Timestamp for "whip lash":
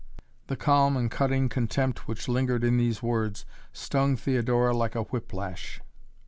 5.03-5.79